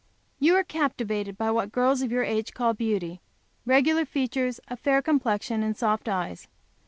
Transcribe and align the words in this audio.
You 0.39 0.55
are 0.55 0.63
captivated 0.63 1.37
by 1.37 1.51
what 1.51 1.71
girls 1.71 2.01
of 2.01 2.11
your 2.11 2.23
age 2.23 2.55
call 2.55 2.73
beauty, 2.73 3.21
regular 3.67 4.03
features, 4.03 4.59
a 4.67 4.75
fair 4.75 4.99
complexion 4.99 5.61
and 5.61 5.77
soft 5.77 6.07
eyes. 6.09 6.47